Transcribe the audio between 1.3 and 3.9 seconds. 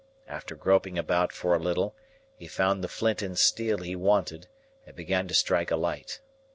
for a little, he found the flint and steel